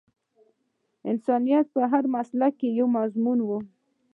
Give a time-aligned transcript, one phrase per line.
[1.11, 3.63] انسانيت په هر مسلک کې یو مضمون وای